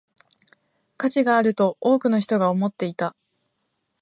[0.97, 3.15] 価値があると多くの人が思っていた